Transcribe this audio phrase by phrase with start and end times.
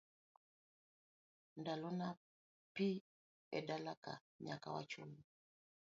[1.63, 2.07] Nolorna
[2.73, 2.87] pi
[3.57, 4.13] edalaka
[4.45, 5.11] nyaka wachul.